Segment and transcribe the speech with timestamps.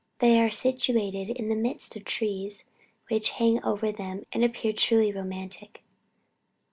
[0.17, 2.63] They are situated in the midst of trees
[3.07, 5.83] which hang over them and appear truly romantic.